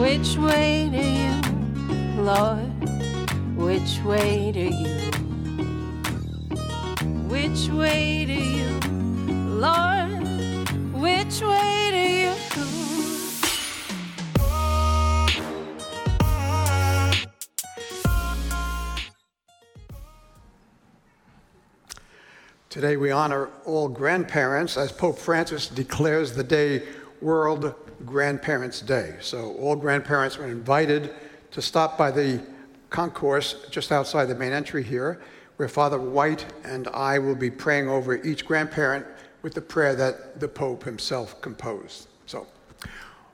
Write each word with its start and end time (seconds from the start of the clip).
Which 0.00 0.36
way 0.36 0.88
do 0.92 1.02
you, 1.02 2.22
Lord? 2.22 2.70
Which 3.56 4.00
way 4.04 4.52
do 4.52 4.60
you? 4.60 5.10
Which 7.26 7.68
way 7.68 8.24
do 8.24 8.32
you, 8.32 8.78
Lord? 9.58 10.22
Which 10.92 11.40
way 11.42 11.90
do 11.90 11.98
you? 11.98 12.32
Today 22.70 22.96
we 22.96 23.10
honor 23.10 23.50
all 23.64 23.88
grandparents 23.88 24.76
as 24.76 24.92
Pope 24.92 25.18
Francis 25.18 25.66
declares 25.66 26.34
the 26.34 26.44
day 26.44 26.84
World 27.20 27.74
Grandparents' 28.04 28.80
Day. 28.80 29.16
So 29.20 29.52
all 29.54 29.76
grandparents 29.76 30.36
are 30.38 30.46
invited 30.46 31.14
to 31.50 31.62
stop 31.62 31.98
by 31.98 32.10
the 32.10 32.40
concourse 32.90 33.66
just 33.70 33.92
outside 33.92 34.26
the 34.26 34.34
main 34.34 34.52
entry 34.52 34.82
here, 34.82 35.20
where 35.56 35.68
Father 35.68 36.00
White 36.00 36.46
and 36.64 36.88
I 36.88 37.18
will 37.18 37.34
be 37.34 37.50
praying 37.50 37.88
over 37.88 38.16
each 38.22 38.46
grandparent 38.46 39.06
with 39.42 39.54
the 39.54 39.60
prayer 39.60 39.94
that 39.94 40.40
the 40.40 40.48
Pope 40.48 40.84
himself 40.84 41.40
composed. 41.40 42.08
So, 42.26 42.46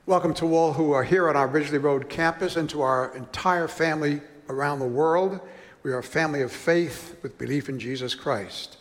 welcome 0.05 0.33
to 0.35 0.55
all 0.55 0.73
who 0.73 0.91
are 0.91 1.03
here 1.03 1.29
on 1.29 1.35
our 1.35 1.47
Ridgely 1.47 1.77
Road 1.77 2.09
campus 2.09 2.55
and 2.55 2.69
to 2.71 2.81
our 2.81 3.15
entire 3.15 3.67
family 3.67 4.21
around 4.49 4.79
the 4.79 4.87
world. 4.87 5.39
We 5.83 5.91
are 5.91 5.99
a 5.99 6.03
family 6.03 6.41
of 6.41 6.51
faith 6.51 7.17
with 7.21 7.37
belief 7.37 7.69
in 7.69 7.79
Jesus 7.79 8.15
Christ. 8.15 8.77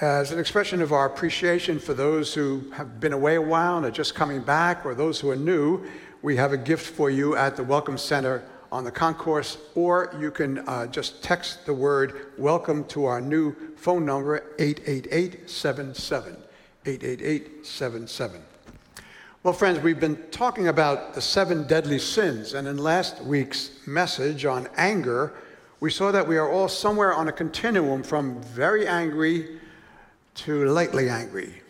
As 0.00 0.30
an 0.30 0.38
expression 0.38 0.80
of 0.80 0.92
our 0.92 1.06
appreciation 1.06 1.80
for 1.80 1.92
those 1.92 2.32
who 2.32 2.70
have 2.70 3.00
been 3.00 3.12
away 3.12 3.34
a 3.34 3.42
while 3.42 3.78
and 3.78 3.84
are 3.84 3.90
just 3.90 4.14
coming 4.14 4.40
back, 4.40 4.86
or 4.86 4.94
those 4.94 5.18
who 5.18 5.28
are 5.28 5.34
new, 5.34 5.84
we 6.22 6.36
have 6.36 6.52
a 6.52 6.56
gift 6.56 6.94
for 6.94 7.10
you 7.10 7.34
at 7.34 7.56
the 7.56 7.64
Welcome 7.64 7.98
Center 7.98 8.44
on 8.70 8.84
the 8.84 8.92
concourse, 8.92 9.58
or 9.74 10.14
you 10.20 10.30
can 10.30 10.60
uh, 10.68 10.86
just 10.86 11.20
text 11.24 11.66
the 11.66 11.74
word 11.74 12.26
welcome 12.38 12.84
to 12.84 13.06
our 13.06 13.20
new 13.20 13.56
phone 13.74 14.06
number, 14.06 14.44
88877. 14.60 16.36
88877. 16.86 18.40
Well, 19.42 19.52
friends, 19.52 19.80
we've 19.80 19.98
been 19.98 20.22
talking 20.30 20.68
about 20.68 21.14
the 21.14 21.20
seven 21.20 21.66
deadly 21.66 21.98
sins, 21.98 22.54
and 22.54 22.68
in 22.68 22.78
last 22.78 23.20
week's 23.24 23.72
message 23.84 24.44
on 24.44 24.68
anger, 24.76 25.34
we 25.80 25.90
saw 25.90 26.12
that 26.12 26.28
we 26.28 26.36
are 26.36 26.48
all 26.48 26.68
somewhere 26.68 27.12
on 27.12 27.26
a 27.26 27.32
continuum 27.32 28.04
from 28.04 28.40
very 28.42 28.86
angry 28.86 29.58
to 30.38 30.66
lightly 30.66 31.08
angry, 31.08 31.62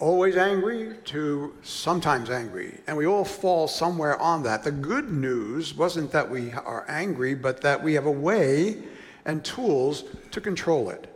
always 0.00 0.36
angry 0.36 0.96
to 1.04 1.54
sometimes 1.62 2.28
angry. 2.28 2.80
And 2.86 2.96
we 2.96 3.06
all 3.06 3.24
fall 3.24 3.68
somewhere 3.68 4.20
on 4.20 4.42
that. 4.42 4.64
The 4.64 4.72
good 4.72 5.12
news 5.12 5.76
wasn't 5.76 6.10
that 6.10 6.28
we 6.28 6.52
are 6.52 6.84
angry, 6.88 7.34
but 7.34 7.60
that 7.60 7.82
we 7.82 7.94
have 7.94 8.06
a 8.06 8.10
way 8.10 8.82
and 9.24 9.44
tools 9.44 10.04
to 10.32 10.40
control 10.40 10.90
it. 10.90 11.06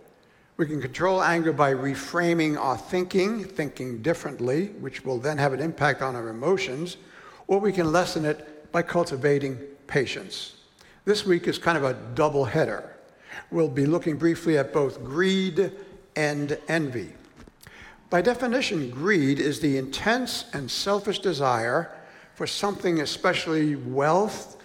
We 0.56 0.66
can 0.66 0.80
control 0.80 1.20
anger 1.20 1.52
by 1.52 1.74
reframing 1.74 2.56
our 2.56 2.76
thinking, 2.76 3.42
thinking 3.42 4.00
differently, 4.02 4.68
which 4.78 5.04
will 5.04 5.18
then 5.18 5.36
have 5.38 5.52
an 5.52 5.60
impact 5.60 6.00
on 6.00 6.14
our 6.14 6.28
emotions, 6.28 6.96
or 7.48 7.58
we 7.58 7.72
can 7.72 7.90
lessen 7.90 8.24
it 8.24 8.70
by 8.70 8.82
cultivating 8.82 9.58
patience. 9.88 10.54
This 11.04 11.26
week 11.26 11.48
is 11.48 11.58
kind 11.58 11.76
of 11.76 11.82
a 11.82 11.94
double 12.14 12.44
header. 12.44 12.94
We'll 13.50 13.68
be 13.68 13.84
looking 13.84 14.16
briefly 14.16 14.56
at 14.58 14.72
both 14.72 15.02
greed 15.02 15.72
and 16.16 16.58
envy. 16.68 17.12
By 18.10 18.22
definition, 18.22 18.90
greed 18.90 19.40
is 19.40 19.60
the 19.60 19.76
intense 19.76 20.44
and 20.52 20.70
selfish 20.70 21.18
desire 21.18 21.90
for 22.34 22.46
something, 22.46 23.00
especially 23.00 23.76
wealth 23.76 24.56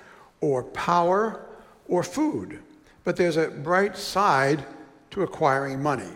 or 0.42 0.64
power 0.64 1.46
or 1.88 2.04
food. 2.04 2.60
But 3.04 3.16
there's 3.16 3.38
a 3.38 3.48
bright 3.48 3.98
side 3.98 4.64
to 5.12 5.24
acquiring 5.24 5.82
money. 5.82 6.12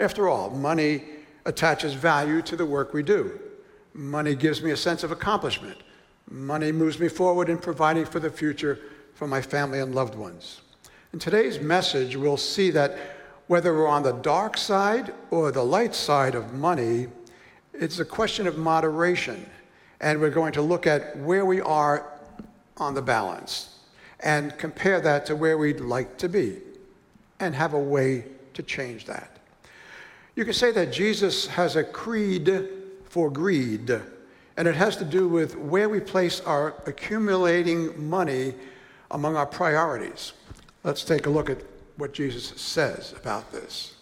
After 0.00 0.28
all, 0.28 0.50
money 0.50 1.04
attaches 1.44 1.94
value 1.94 2.42
to 2.42 2.56
the 2.56 2.66
work 2.66 2.92
we 2.92 3.02
do. 3.02 3.40
Money 3.94 4.34
gives 4.34 4.62
me 4.62 4.70
a 4.70 4.76
sense 4.76 5.02
of 5.02 5.10
accomplishment. 5.10 5.78
Money 6.30 6.72
moves 6.72 6.98
me 6.98 7.08
forward 7.08 7.48
in 7.48 7.58
providing 7.58 8.04
for 8.04 8.20
the 8.20 8.30
future 8.30 8.78
for 9.14 9.26
my 9.26 9.40
family 9.40 9.80
and 9.80 9.94
loved 9.94 10.14
ones. 10.14 10.60
In 11.12 11.18
today's 11.18 11.58
message, 11.58 12.14
we'll 12.14 12.36
see 12.36 12.70
that 12.70 12.98
whether 13.48 13.74
we're 13.74 13.88
on 13.88 14.02
the 14.02 14.12
dark 14.12 14.56
side 14.56 15.12
or 15.30 15.50
the 15.50 15.64
light 15.64 15.94
side 15.94 16.34
of 16.34 16.54
money, 16.54 17.08
it's 17.72 17.98
a 17.98 18.04
question 18.04 18.46
of 18.46 18.56
moderation. 18.56 19.44
And 20.00 20.20
we're 20.20 20.30
going 20.30 20.52
to 20.52 20.62
look 20.62 20.86
at 20.86 21.16
where 21.18 21.44
we 21.44 21.60
are 21.60 22.06
on 22.76 22.94
the 22.94 23.02
balance 23.02 23.78
and 24.20 24.56
compare 24.58 25.00
that 25.00 25.26
to 25.26 25.34
where 25.34 25.58
we'd 25.58 25.80
like 25.80 26.18
to 26.18 26.28
be 26.28 26.58
and 27.40 27.54
have 27.54 27.72
a 27.72 27.78
way 27.78 28.24
to 28.54 28.62
change 28.62 29.06
that. 29.06 29.38
You 30.36 30.44
can 30.44 30.54
say 30.54 30.70
that 30.72 30.92
Jesus 30.92 31.46
has 31.48 31.74
a 31.74 31.82
creed 31.82 32.68
for 33.04 33.30
greed, 33.30 33.90
and 34.56 34.68
it 34.68 34.74
has 34.74 34.96
to 34.98 35.04
do 35.04 35.28
with 35.28 35.56
where 35.56 35.88
we 35.88 36.00
place 36.00 36.40
our 36.40 36.74
accumulating 36.86 38.08
money 38.08 38.54
among 39.10 39.36
our 39.36 39.46
priorities. 39.46 40.32
Let's 40.84 41.02
take 41.02 41.26
a 41.26 41.30
look 41.30 41.50
at 41.50 41.58
what 41.98 42.14
Jesus 42.14 42.46
says 42.60 43.12
about 43.12 43.52
this. 43.52 43.94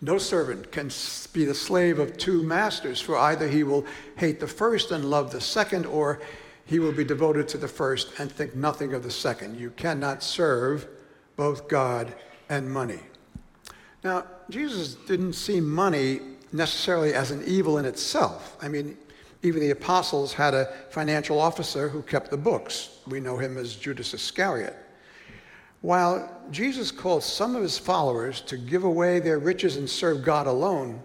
No 0.00 0.18
servant 0.18 0.70
can 0.70 0.90
be 1.32 1.44
the 1.44 1.54
slave 1.54 1.98
of 1.98 2.18
two 2.18 2.42
masters, 2.42 3.00
for 3.00 3.16
either 3.16 3.48
he 3.48 3.64
will 3.64 3.86
hate 4.16 4.38
the 4.38 4.46
first 4.46 4.90
and 4.90 5.04
love 5.10 5.32
the 5.32 5.40
second, 5.40 5.86
or 5.86 6.20
he 6.66 6.78
will 6.78 6.92
be 6.92 7.04
devoted 7.04 7.48
to 7.48 7.58
the 7.58 7.66
first 7.66 8.12
and 8.18 8.30
think 8.30 8.54
nothing 8.54 8.92
of 8.92 9.02
the 9.02 9.10
second. 9.10 9.58
You 9.58 9.70
cannot 9.70 10.22
serve 10.22 10.86
both 11.36 11.68
God 11.68 12.14
and 12.48 12.70
money. 12.70 13.00
Now, 14.04 14.24
Jesus 14.50 14.94
didn't 14.94 15.32
see 15.32 15.60
money 15.60 16.20
necessarily 16.52 17.14
as 17.14 17.30
an 17.30 17.42
evil 17.46 17.78
in 17.78 17.84
itself. 17.84 18.56
I 18.60 18.68
mean, 18.68 18.96
even 19.42 19.60
the 19.60 19.70
apostles 19.70 20.32
had 20.32 20.54
a 20.54 20.72
financial 20.90 21.40
officer 21.40 21.88
who 21.88 22.02
kept 22.02 22.30
the 22.30 22.36
books. 22.36 23.00
We 23.06 23.20
know 23.20 23.36
him 23.36 23.56
as 23.56 23.74
Judas 23.74 24.14
Iscariot. 24.14 24.76
While 25.80 26.28
Jesus 26.50 26.90
called 26.90 27.22
some 27.22 27.54
of 27.54 27.62
his 27.62 27.78
followers 27.78 28.40
to 28.42 28.56
give 28.56 28.84
away 28.84 29.20
their 29.20 29.38
riches 29.38 29.76
and 29.76 29.88
serve 29.88 30.24
God 30.24 30.46
alone, 30.46 31.02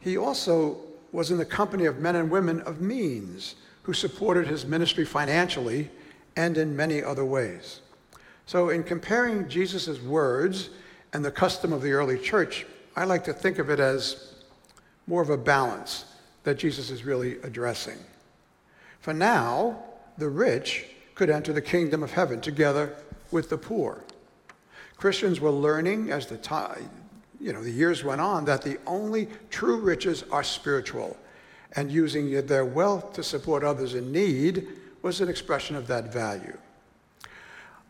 he 0.00 0.16
also 0.16 0.78
was 1.12 1.30
in 1.30 1.38
the 1.38 1.44
company 1.44 1.84
of 1.86 1.98
men 1.98 2.16
and 2.16 2.30
women 2.30 2.60
of 2.62 2.80
means 2.80 3.54
who 3.82 3.92
supported 3.92 4.46
his 4.46 4.66
ministry 4.66 5.04
financially 5.04 5.90
and 6.36 6.56
in 6.56 6.74
many 6.74 7.02
other 7.02 7.24
ways. 7.24 7.80
So, 8.46 8.70
in 8.70 8.82
comparing 8.82 9.48
Jesus' 9.48 10.00
words 10.00 10.70
and 11.12 11.24
the 11.24 11.30
custom 11.30 11.72
of 11.72 11.82
the 11.82 11.92
early 11.92 12.18
church, 12.18 12.66
I 12.96 13.04
like 13.04 13.24
to 13.24 13.32
think 13.32 13.58
of 13.58 13.70
it 13.70 13.78
as 13.78 14.34
more 15.06 15.22
of 15.22 15.30
a 15.30 15.36
balance 15.36 16.06
that 16.44 16.58
Jesus 16.58 16.90
is 16.90 17.04
really 17.04 17.38
addressing. 17.42 17.98
For 19.00 19.14
now, 19.14 19.82
the 20.18 20.28
rich 20.28 20.86
could 21.14 21.30
enter 21.30 21.52
the 21.52 21.62
kingdom 21.62 22.02
of 22.02 22.12
heaven 22.12 22.40
together 22.40 22.96
with 23.32 23.48
the 23.48 23.58
poor. 23.58 24.04
Christians 24.96 25.40
were 25.40 25.50
learning 25.50 26.10
as 26.10 26.26
the 26.26 26.36
time, 26.36 26.90
you 27.40 27.52
know, 27.52 27.62
the 27.62 27.70
years 27.70 28.04
went 28.04 28.20
on 28.20 28.44
that 28.44 28.62
the 28.62 28.78
only 28.86 29.28
true 29.50 29.78
riches 29.78 30.22
are 30.30 30.44
spiritual, 30.44 31.16
and 31.74 31.90
using 31.90 32.46
their 32.46 32.64
wealth 32.64 33.14
to 33.14 33.22
support 33.24 33.64
others 33.64 33.94
in 33.94 34.12
need 34.12 34.68
was 35.02 35.20
an 35.20 35.28
expression 35.28 35.74
of 35.74 35.88
that 35.88 36.12
value. 36.12 36.56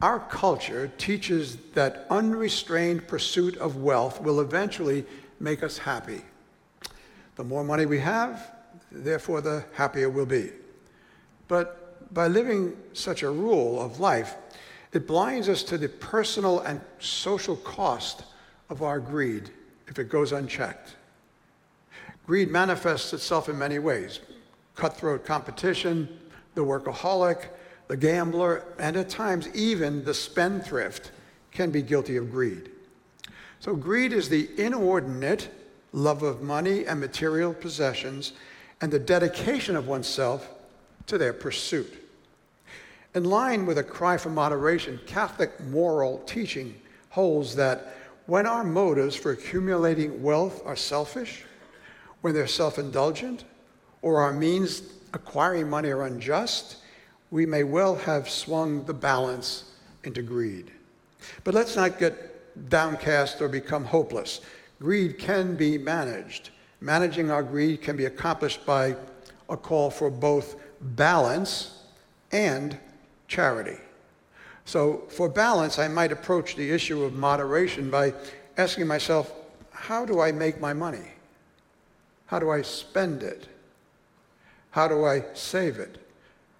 Our 0.00 0.20
culture 0.20 0.90
teaches 0.96 1.56
that 1.74 2.06
unrestrained 2.08 3.06
pursuit 3.06 3.56
of 3.58 3.76
wealth 3.76 4.20
will 4.22 4.40
eventually 4.40 5.04
make 5.38 5.62
us 5.62 5.78
happy. 5.78 6.22
The 7.36 7.44
more 7.44 7.62
money 7.62 7.86
we 7.86 8.00
have, 8.00 8.52
therefore, 8.90 9.42
the 9.42 9.64
happier 9.74 10.08
we'll 10.08 10.26
be. 10.26 10.50
But 11.46 12.12
by 12.14 12.26
living 12.28 12.76
such 12.94 13.22
a 13.22 13.30
rule 13.30 13.80
of 13.80 14.00
life, 14.00 14.36
it 14.92 15.06
blinds 15.06 15.48
us 15.48 15.62
to 15.64 15.78
the 15.78 15.88
personal 15.88 16.60
and 16.60 16.80
social 16.98 17.56
cost 17.56 18.24
of 18.68 18.82
our 18.82 19.00
greed 19.00 19.50
if 19.88 19.98
it 19.98 20.08
goes 20.08 20.32
unchecked. 20.32 20.96
Greed 22.26 22.50
manifests 22.50 23.12
itself 23.12 23.48
in 23.48 23.58
many 23.58 23.78
ways 23.78 24.20
cutthroat 24.74 25.24
competition, 25.24 26.08
the 26.54 26.64
workaholic, 26.64 27.48
the 27.88 27.96
gambler, 27.96 28.64
and 28.78 28.96
at 28.96 29.08
times 29.10 29.48
even 29.54 30.02
the 30.04 30.14
spendthrift 30.14 31.10
can 31.50 31.70
be 31.70 31.82
guilty 31.82 32.16
of 32.16 32.30
greed. 32.30 32.70
So, 33.60 33.76
greed 33.76 34.12
is 34.12 34.28
the 34.28 34.48
inordinate 34.56 35.50
love 35.92 36.22
of 36.22 36.42
money 36.42 36.86
and 36.86 36.98
material 36.98 37.52
possessions 37.52 38.32
and 38.80 38.90
the 38.90 38.98
dedication 38.98 39.76
of 39.76 39.86
oneself 39.86 40.48
to 41.06 41.18
their 41.18 41.32
pursuit. 41.32 42.01
In 43.14 43.24
line 43.24 43.66
with 43.66 43.76
a 43.76 43.82
cry 43.82 44.16
for 44.16 44.30
moderation, 44.30 44.98
Catholic 45.06 45.60
moral 45.60 46.18
teaching 46.20 46.80
holds 47.10 47.54
that 47.56 47.94
when 48.26 48.46
our 48.46 48.64
motives 48.64 49.14
for 49.14 49.32
accumulating 49.32 50.22
wealth 50.22 50.62
are 50.64 50.76
selfish, 50.76 51.44
when 52.22 52.32
they're 52.32 52.46
self 52.46 52.78
indulgent, 52.78 53.44
or 54.00 54.22
our 54.22 54.32
means 54.32 54.82
acquiring 55.12 55.68
money 55.68 55.90
are 55.90 56.04
unjust, 56.04 56.78
we 57.30 57.44
may 57.44 57.64
well 57.64 57.96
have 57.96 58.30
swung 58.30 58.84
the 58.84 58.94
balance 58.94 59.72
into 60.04 60.22
greed. 60.22 60.70
But 61.44 61.54
let's 61.54 61.76
not 61.76 61.98
get 61.98 62.70
downcast 62.70 63.42
or 63.42 63.48
become 63.48 63.84
hopeless. 63.84 64.40
Greed 64.80 65.18
can 65.18 65.54
be 65.54 65.76
managed. 65.76 66.50
Managing 66.80 67.30
our 67.30 67.42
greed 67.42 67.82
can 67.82 67.96
be 67.96 68.06
accomplished 68.06 68.64
by 68.64 68.96
a 69.48 69.56
call 69.56 69.90
for 69.90 70.10
both 70.10 70.56
balance 70.80 71.78
and 72.32 72.78
charity. 73.32 73.78
So, 74.66 75.04
for 75.08 75.28
balance, 75.28 75.78
I 75.78 75.88
might 75.88 76.12
approach 76.12 76.54
the 76.54 76.70
issue 76.70 77.02
of 77.02 77.14
moderation 77.14 77.90
by 77.90 78.12
asking 78.58 78.86
myself, 78.86 79.32
how 79.72 80.04
do 80.04 80.20
I 80.20 80.30
make 80.32 80.60
my 80.60 80.74
money? 80.74 81.08
How 82.26 82.38
do 82.38 82.50
I 82.50 82.60
spend 82.60 83.22
it? 83.22 83.48
How 84.70 84.86
do 84.86 85.06
I 85.06 85.24
save 85.32 85.78
it? 85.78 85.96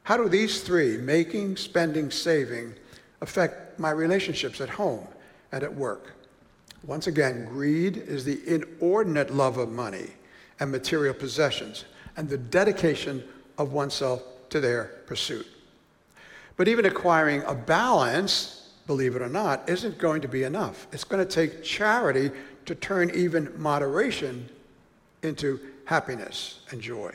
How 0.05 0.17
do 0.17 0.29
these 0.29 0.63
three, 0.63 0.97
making, 0.97 1.57
spending, 1.59 2.11
saving, 2.11 2.75
affect 3.21 3.79
my 3.79 3.91
relationships 3.91 4.61
at 4.61 4.71
home 4.71 5.07
and 5.53 5.63
at 5.63 5.75
work? 5.75 6.15
Once 6.85 7.07
again, 7.07 7.45
greed 7.45 7.99
is 7.99 8.25
the 8.25 8.41
inordinate 8.47 9.33
love 9.33 9.59
of 9.59 9.69
money 9.71 10.09
and 10.59 10.73
material 10.73 11.15
possessions 11.15 11.85
and 12.17 12.29
the 12.29 12.39
dedication 12.39 13.23
of 13.59 13.73
oneself 13.73 14.23
to 14.49 14.59
their 14.59 14.85
pursuit. 15.07 15.47
But 16.57 16.69
even 16.69 16.85
acquiring 16.85 17.43
a 17.45 17.55
balance, 17.55 18.71
believe 18.87 19.17
it 19.17 19.23
or 19.23 19.29
not, 19.29 19.69
isn't 19.69 19.99
going 19.99 20.21
to 20.23 20.29
be 20.29 20.45
enough. 20.45 20.87
It's 20.93 21.05
going 21.05 21.27
to 21.27 21.31
take 21.31 21.63
charity 21.63 22.31
to 22.67 22.75
turn 22.75 23.11
even 23.15 23.53
moderation 23.57 24.49
into 25.23 25.61
happiness 25.85 26.61
and 26.71 26.81
joy. 26.81 27.15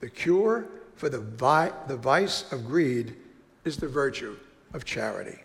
The 0.00 0.08
cure 0.08 0.66
for 0.96 1.08
the, 1.08 1.20
vi- 1.20 1.72
the 1.88 1.96
vice 1.96 2.50
of 2.52 2.66
greed 2.66 3.16
is 3.64 3.76
the 3.76 3.88
virtue 3.88 4.36
of 4.72 4.84
charity. 4.84 5.38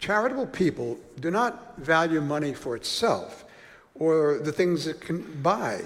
Charitable 0.00 0.46
people 0.46 0.98
do 1.20 1.30
not 1.30 1.76
value 1.78 2.20
money 2.20 2.54
for 2.54 2.76
itself 2.76 3.44
or 3.94 4.38
the 4.38 4.52
things 4.52 4.86
it 4.86 5.00
can 5.00 5.22
buy, 5.42 5.82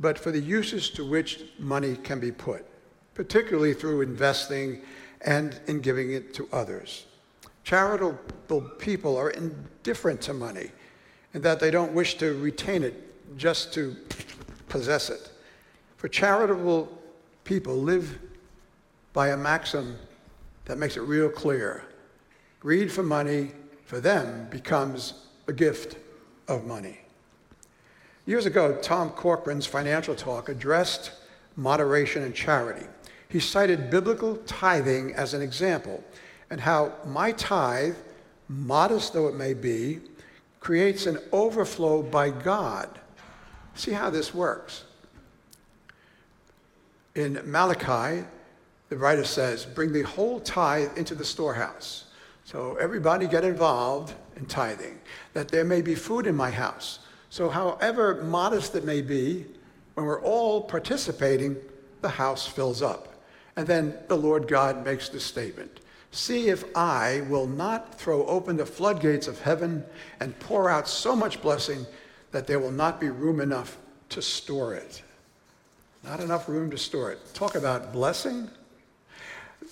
but 0.00 0.18
for 0.18 0.30
the 0.30 0.40
uses 0.40 0.90
to 0.90 1.08
which 1.08 1.44
money 1.58 1.96
can 1.96 2.20
be 2.20 2.32
put, 2.32 2.66
particularly 3.14 3.72
through 3.72 4.02
investing 4.02 4.82
and 5.26 5.60
in 5.66 5.80
giving 5.80 6.12
it 6.12 6.32
to 6.34 6.48
others. 6.52 7.06
Charitable 7.64 8.60
people 8.78 9.16
are 9.16 9.30
indifferent 9.30 10.20
to 10.22 10.32
money 10.32 10.70
in 11.34 11.42
that 11.42 11.60
they 11.60 11.70
don't 11.70 11.92
wish 11.92 12.14
to 12.14 12.40
retain 12.40 12.82
it 12.82 13.36
just 13.36 13.74
to 13.74 13.96
possess 14.68 15.10
it. 15.10 15.30
For 15.96 16.08
charitable 16.08 16.88
people 17.44 17.76
live 17.76 18.18
by 19.12 19.30
a 19.30 19.36
maxim 19.36 19.96
that 20.66 20.78
makes 20.78 20.96
it 20.96 21.00
real 21.00 21.28
clear. 21.28 21.82
Greed 22.60 22.92
for 22.92 23.02
money 23.02 23.52
for 23.84 24.00
them 24.00 24.48
becomes 24.50 25.26
a 25.48 25.52
gift 25.52 25.96
of 26.48 26.66
money. 26.66 27.00
Years 28.26 28.46
ago, 28.46 28.76
Tom 28.82 29.10
Corcoran's 29.10 29.66
financial 29.66 30.14
talk 30.14 30.48
addressed 30.48 31.12
moderation 31.54 32.22
and 32.22 32.34
charity. 32.34 32.86
He 33.36 33.40
cited 33.40 33.90
biblical 33.90 34.36
tithing 34.46 35.12
as 35.12 35.34
an 35.34 35.42
example 35.42 36.02
and 36.48 36.58
how 36.58 36.94
my 37.04 37.32
tithe, 37.32 37.94
modest 38.48 39.12
though 39.12 39.28
it 39.28 39.34
may 39.34 39.52
be, 39.52 40.00
creates 40.58 41.04
an 41.04 41.18
overflow 41.32 42.02
by 42.02 42.30
God. 42.30 42.88
See 43.74 43.90
how 43.90 44.08
this 44.08 44.32
works. 44.32 44.84
In 47.14 47.38
Malachi, 47.44 48.24
the 48.88 48.96
writer 48.96 49.24
says, 49.24 49.66
Bring 49.66 49.92
the 49.92 50.00
whole 50.00 50.40
tithe 50.40 50.96
into 50.96 51.14
the 51.14 51.22
storehouse. 51.22 52.06
So 52.44 52.76
everybody 52.76 53.26
get 53.26 53.44
involved 53.44 54.14
in 54.36 54.46
tithing, 54.46 54.98
that 55.34 55.48
there 55.48 55.64
may 55.64 55.82
be 55.82 55.94
food 55.94 56.26
in 56.26 56.34
my 56.34 56.50
house. 56.50 57.00
So, 57.28 57.50
however 57.50 58.22
modest 58.24 58.74
it 58.76 58.86
may 58.86 59.02
be, 59.02 59.44
when 59.92 60.06
we're 60.06 60.22
all 60.22 60.62
participating, 60.62 61.58
the 62.00 62.08
house 62.08 62.46
fills 62.46 62.80
up. 62.80 63.12
And 63.56 63.66
then 63.66 63.98
the 64.08 64.16
Lord 64.16 64.48
God 64.48 64.84
makes 64.84 65.08
the 65.08 65.20
statement 65.20 65.80
See 66.16 66.48
if 66.48 66.64
I 66.74 67.22
will 67.28 67.46
not 67.46 67.98
throw 67.98 68.24
open 68.26 68.56
the 68.56 68.64
floodgates 68.64 69.28
of 69.28 69.40
heaven 69.42 69.84
and 70.18 70.38
pour 70.38 70.70
out 70.70 70.88
so 70.88 71.14
much 71.14 71.42
blessing 71.42 71.84
that 72.30 72.46
there 72.46 72.58
will 72.58 72.70
not 72.70 72.98
be 72.98 73.10
room 73.10 73.38
enough 73.38 73.76
to 74.08 74.22
store 74.22 74.74
it. 74.74 75.02
Not 76.02 76.20
enough 76.20 76.48
room 76.48 76.70
to 76.70 76.78
store 76.78 77.12
it. 77.12 77.18
Talk 77.34 77.54
about 77.54 77.92
blessing. 77.92 78.48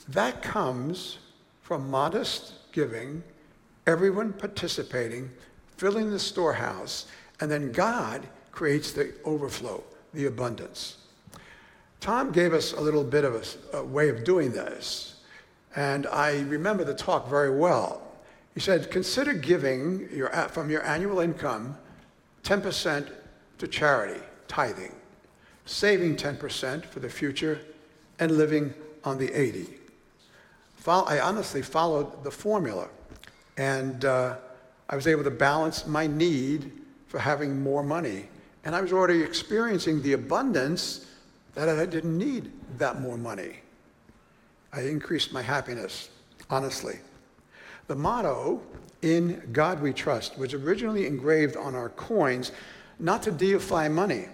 That 0.09 0.43
comes 0.43 1.17
from 1.63 1.91
modest 1.91 2.53
giving, 2.73 3.23
everyone 3.87 4.35
participating, 4.35 5.31
filling 5.79 6.11
the 6.11 6.19
storehouse, 6.19 7.07
and 7.41 7.51
then 7.51 7.73
God 7.73 8.27
creates 8.53 8.93
the 8.93 9.15
overflow, 9.25 9.83
the 10.13 10.27
abundance. 10.27 10.99
Tom 12.05 12.33
gave 12.33 12.53
us 12.53 12.75
a 12.75 12.81
little 12.83 13.03
bit 13.03 13.25
of 13.25 13.35
a, 13.73 13.79
a 13.79 13.83
way 13.83 14.11
of 14.11 14.25
doing 14.25 14.53
this, 14.53 15.15
and 15.75 16.07
I 16.09 16.41
remember 16.41 16.85
the 16.85 16.93
talk 16.93 17.31
very 17.31 17.57
well. 17.57 18.03
He 18.53 18.61
said, 18.61 18.91
consider 18.91 19.33
giving 19.33 20.11
your, 20.13 20.29
from 20.49 20.69
your 20.69 20.85
annual 20.85 21.21
income 21.21 21.79
10% 22.43 23.09
to 23.57 23.67
charity, 23.67 24.21
tithing, 24.49 24.95
saving 25.65 26.17
10% 26.17 26.85
for 26.85 27.01
the 27.01 27.09
future, 27.09 27.59
and 28.19 28.33
living 28.33 28.75
on 29.03 29.17
the 29.17 29.33
80. 29.33 29.67
I 30.87 31.21
honestly 31.21 31.63
followed 31.63 32.23
the 32.23 32.31
formula, 32.31 32.89
and 33.57 34.05
uh, 34.05 34.37
I 34.91 34.97
was 34.97 35.07
able 35.07 35.25
to 35.25 35.31
balance 35.31 35.87
my 35.87 36.07
need 36.07 36.71
for 37.07 37.19
having 37.19 37.63
more 37.63 37.83
money. 37.83 38.29
And 38.63 38.77
I 38.77 38.83
was 38.83 38.93
already 38.93 39.23
experiencing 39.23 40.03
the 40.03 40.13
abundance 40.13 41.07
that 41.55 41.69
I 41.69 41.87
didn't 41.87 42.17
need 42.17 42.51
that 42.79 43.01
more 43.01 43.17
money. 43.17 43.61
I 44.73 44.83
increased 44.83 45.33
my 45.33 45.43
happiness, 45.43 46.09
honestly. 46.51 46.99
The 47.87 47.95
motto, 47.95 48.61
In 49.03 49.49
God 49.53 49.81
We 49.81 49.93
Trust, 49.93 50.39
was 50.39 50.55
originally 50.55 51.07
engraved 51.07 51.57
on 51.57 51.75
our 51.75 51.91
coins 51.91 52.51
not 52.99 53.23
to 53.25 53.31
deify 53.31 53.89
money, 53.89 54.27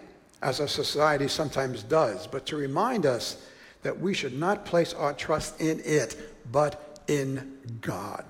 as 0.43 0.61
our 0.61 0.69
society 0.69 1.29
sometimes 1.29 1.83
does, 1.83 2.27
but 2.27 2.47
to 2.47 2.57
remind 2.57 3.05
us 3.05 3.45
that 3.83 3.99
we 3.99 4.15
should 4.15 4.39
not 4.39 4.65
place 4.65 4.95
our 4.95 5.13
trust 5.13 5.61
in 5.61 5.81
it, 5.85 6.17
but 6.51 7.01
in 7.09 7.59
God. 7.81 8.25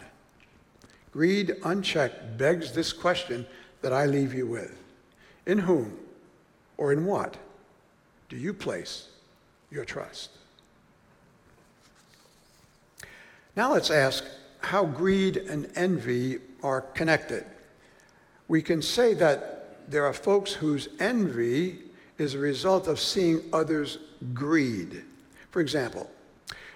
Greed 1.12 1.56
unchecked 1.64 2.38
begs 2.38 2.72
this 2.72 2.92
question 2.92 3.46
that 3.82 3.92
I 3.92 4.06
leave 4.06 4.32
you 4.32 4.46
with 4.46 4.76
In 5.46 5.58
whom 5.58 5.98
or 6.76 6.92
in 6.92 7.04
what 7.04 7.36
do 8.30 8.36
you 8.36 8.54
place 8.54 9.08
your 9.70 9.84
trust? 9.84 10.30
Now 13.56 13.72
let's 13.72 13.90
ask 13.90 14.24
how 14.60 14.86
greed 14.86 15.36
and 15.36 15.68
envy 15.74 16.38
are 16.62 16.80
connected. 16.80 17.44
We 18.48 18.62
can 18.62 18.80
say 18.80 19.14
that 19.14 19.90
there 19.90 20.06
are 20.06 20.12
folks 20.12 20.52
whose 20.52 20.88
envy 21.00 21.80
is 22.18 22.34
a 22.34 22.38
result 22.38 22.86
of 22.86 23.00
seeing 23.00 23.42
others 23.52 23.98
greed. 24.32 25.04
For 25.50 25.60
example, 25.60 26.08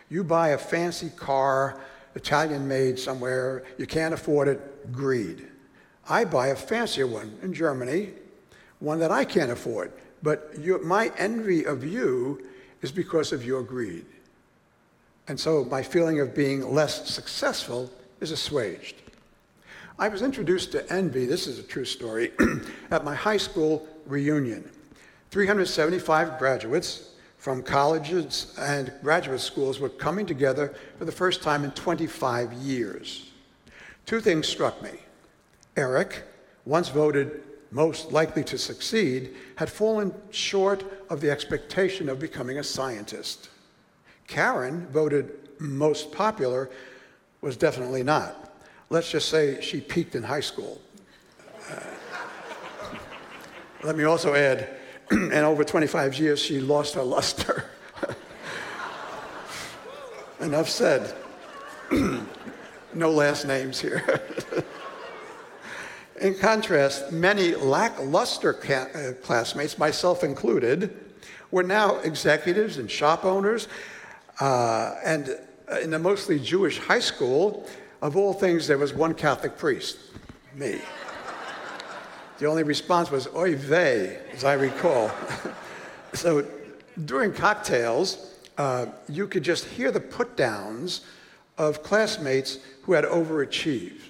you 0.09 0.25
buy 0.25 0.49
a 0.51 0.59
fancy 0.59 1.11
car, 1.11 1.81
Italian 2.15 2.67
made 2.67 2.99
somewhere, 2.99 3.65
you 3.79 3.87
can't 3.87 4.15
afford 4.15 4.49
it, 4.49 4.93
greed. 4.93 5.47
I 6.09 6.25
buy 6.25 6.49
a 6.49 6.57
fancier 6.57 7.07
one 7.07 7.39
in 7.43 7.55
Germany, 7.55 8.11
one 8.81 8.99
that 8.99 9.13
I 9.13 9.25
can't 9.25 9.51
afford. 9.51 9.93
But 10.25 10.59
my 10.83 11.12
envy 11.19 11.66
of 11.66 11.85
you 11.85 12.43
is 12.81 12.90
because 12.90 13.31
of 13.31 13.45
your 13.45 13.62
greed. 13.62 14.07
And 15.28 15.38
so 15.38 15.66
my 15.66 15.83
feeling 15.83 16.19
of 16.19 16.35
being 16.35 16.75
less 16.75 17.11
successful 17.11 17.93
is 18.21 18.31
assuaged. 18.31 18.97
I 19.99 20.09
was 20.09 20.23
introduced 20.23 20.73
to 20.73 20.90
envy, 20.90 21.26
this 21.26 21.47
is 21.47 21.59
a 21.59 21.62
true 21.62 21.85
story, 21.85 22.33
at 22.90 23.04
my 23.04 23.14
high 23.14 23.37
school 23.37 23.87
reunion. 24.07 24.69
375 25.31 26.38
graduates 26.38 27.11
from 27.37 27.62
colleges 27.62 28.54
and 28.59 28.93
graduate 29.02 29.40
schools 29.40 29.78
were 29.78 29.90
coming 29.90 30.25
together 30.25 30.75
for 30.99 31.04
the 31.04 31.12
first 31.12 31.43
time 31.43 31.64
in 31.64 31.71
25 31.73 32.54
years. 32.54 33.31
Two 34.07 34.21
things 34.21 34.49
struck 34.49 34.83
me. 34.83 34.93
Eric, 35.76 36.23
once 36.64 36.88
voted 36.88 37.43
most 37.75 38.12
likely 38.12 38.45
to 38.45 38.57
succeed, 38.57 39.35
had 39.57 39.69
fallen 39.69 40.14
short 40.31 40.85
of 41.11 41.21
the 41.21 41.28
expectation 41.28 42.09
of 42.09 42.21
becoming 42.21 42.59
a 42.59 42.62
scientist. 42.62 43.50
Karen, 44.28 44.87
voted 44.93 45.33
most 45.59 46.12
popular, 46.12 46.71
was 47.40 47.57
definitely 47.57 48.04
not. 48.04 48.54
Let's 48.90 49.11
just 49.11 49.28
say 49.28 49.61
she 49.61 49.81
peaked 49.81 50.14
in 50.14 50.23
high 50.23 50.40
school. 50.40 50.81
Uh, 51.69 51.81
let 53.83 53.97
me 53.97 54.04
also 54.04 54.35
add, 54.35 54.69
in 55.11 55.33
over 55.33 55.64
25 55.64 56.16
years, 56.16 56.40
she 56.40 56.61
lost 56.61 56.95
her 56.95 57.02
luster. 57.02 57.64
Enough 60.40 60.71
said. 60.71 61.12
no 62.95 63.11
last 63.11 63.47
names 63.47 63.81
here. 63.81 64.23
in 66.25 66.35
contrast, 66.35 67.12
many 67.12 67.54
lackluster 67.54 68.54
uh, 68.54 69.12
classmates, 69.23 69.76
myself 69.76 70.25
included, 70.25 70.99
were 71.50 71.62
now 71.62 71.99
executives 71.99 72.78
and 72.78 72.90
shop 72.90 73.26
owners 73.26 73.69
uh, 74.40 74.95
and 75.04 75.38
uh, 75.71 75.81
in 75.81 75.93
a 75.93 75.99
mostly 75.99 76.38
Jewish 76.38 76.78
high 76.78 77.00
school, 77.00 77.69
of 78.00 78.16
all 78.16 78.33
things, 78.33 78.66
there 78.66 78.78
was 78.78 78.95
one 78.95 79.12
Catholic 79.12 79.59
priest, 79.59 79.99
me. 80.54 80.81
the 82.38 82.47
only 82.47 82.62
response 82.62 83.11
was, 83.11 83.28
oy 83.35 83.54
vey, 83.54 84.19
as 84.33 84.45
I 84.45 84.54
recall. 84.54 85.11
so 86.14 86.47
during 87.04 87.35
cocktails, 87.35 88.35
uh, 88.57 88.87
you 89.11 89.26
could 89.26 89.43
just 89.43 89.66
hear 89.66 89.90
the 89.90 90.00
put 90.00 90.38
downs 90.38 91.02
of 91.59 91.83
classmates 91.83 92.61
who 92.83 92.95
had 92.95 93.04
overachieved. 93.04 94.00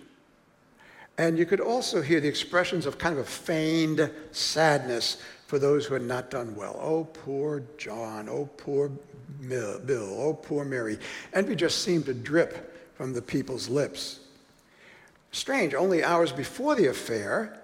And 1.17 1.39
you 1.39 1.47
could 1.47 1.61
also 1.61 2.03
hear 2.03 2.21
the 2.21 2.29
expressions 2.29 2.87
of 2.87 2.99
kind 2.99 3.17
of 3.17 3.21
a 3.21 3.29
feigned 3.29 4.11
sadness 4.33 5.19
for 5.47 5.59
those 5.59 5.87
who 5.87 5.95
had 5.95 6.03
not 6.03 6.31
done 6.31 6.57
well. 6.57 6.77
Oh, 6.81 7.05
poor 7.05 7.63
John. 7.79 8.29
Oh, 8.29 8.49
poor 8.57 8.91
Bill. 9.41 10.21
Oh, 10.21 10.35
poor 10.35 10.65
Mary. 10.65 10.99
Envy 11.33 11.55
just 11.55 11.83
seemed 11.83 12.07
to 12.07 12.15
drip 12.15 12.95
from 12.97 13.13
the 13.13 13.23
people's 13.23 13.69
lips. 13.69 14.21
Strange, 15.31 15.75
only 15.75 16.03
hours 16.03 16.33
before 16.33 16.75
the 16.75 16.87
affair, 16.87 17.61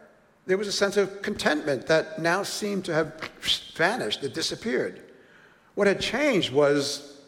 there 0.46 0.58
was 0.58 0.68
a 0.68 0.72
sense 0.72 0.96
of 0.96 1.22
contentment 1.22 1.86
that 1.86 2.20
now 2.20 2.42
seemed 2.42 2.84
to 2.84 2.94
have 2.94 3.30
vanished, 3.74 4.22
it 4.22 4.34
disappeared. 4.34 5.00
What 5.74 5.86
had 5.86 6.00
changed 6.00 6.52
was 6.52 7.20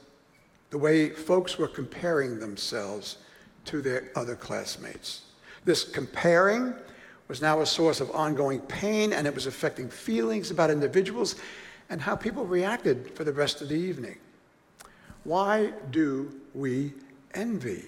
the 0.70 0.78
way 0.78 1.10
folks 1.10 1.58
were 1.58 1.68
comparing 1.68 2.40
themselves 2.40 3.18
to 3.66 3.80
their 3.80 4.10
other 4.16 4.34
classmates. 4.34 5.22
This 5.64 5.84
comparing 5.84 6.74
was 7.28 7.40
now 7.40 7.60
a 7.60 7.66
source 7.66 8.00
of 8.00 8.10
ongoing 8.10 8.60
pain, 8.60 9.12
and 9.12 9.26
it 9.26 9.34
was 9.34 9.46
affecting 9.46 9.88
feelings 9.88 10.50
about 10.50 10.70
individuals 10.70 11.36
and 11.88 12.00
how 12.00 12.16
people 12.16 12.44
reacted 12.44 13.10
for 13.14 13.24
the 13.24 13.32
rest 13.32 13.62
of 13.62 13.68
the 13.68 13.74
evening. 13.74 14.18
Why 15.24 15.72
do 15.90 16.40
we 16.54 16.92
envy? 17.34 17.84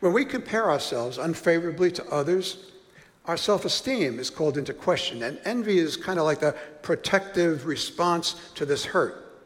When 0.00 0.12
we 0.12 0.24
compare 0.24 0.70
ourselves 0.70 1.18
unfavorably 1.18 1.90
to 1.92 2.06
others, 2.06 2.72
our 3.26 3.36
self 3.36 3.64
esteem 3.64 4.18
is 4.18 4.30
called 4.30 4.58
into 4.58 4.74
question, 4.74 5.22
and 5.22 5.38
envy 5.44 5.78
is 5.78 5.96
kind 5.96 6.18
of 6.18 6.24
like 6.24 6.40
the 6.40 6.56
protective 6.82 7.66
response 7.66 8.50
to 8.54 8.66
this 8.66 8.84
hurt. 8.84 9.40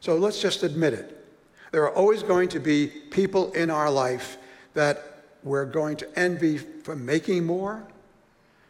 So 0.00 0.16
let's 0.16 0.40
just 0.40 0.62
admit 0.62 0.94
it. 0.94 1.24
There 1.70 1.84
are 1.84 1.94
always 1.94 2.22
going 2.22 2.48
to 2.50 2.58
be 2.58 2.88
people 2.88 3.52
in 3.52 3.70
our 3.70 3.90
life 3.90 4.38
that 4.74 5.11
we're 5.44 5.64
going 5.64 5.96
to 5.96 6.18
envy 6.18 6.58
for 6.58 6.94
making 6.94 7.44
more, 7.44 7.86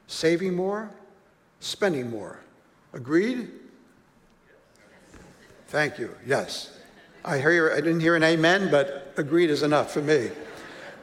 saving 0.06 0.54
more, 0.54 0.90
spending 1.60 2.10
more. 2.10 2.40
Agreed? 2.92 3.50
Thank 5.68 5.98
you. 5.98 6.14
Yes. 6.26 6.76
I, 7.24 7.38
hear, 7.38 7.70
I 7.70 7.76
didn't 7.76 8.00
hear 8.00 8.16
an 8.16 8.24
amen, 8.24 8.70
but 8.70 9.12
agreed 9.16 9.48
is 9.48 9.62
enough 9.62 9.92
for 9.92 10.02
me. 10.02 10.30